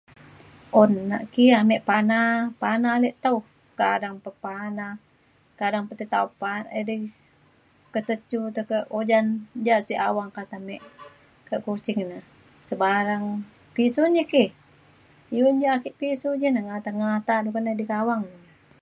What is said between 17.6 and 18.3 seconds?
idi kak awang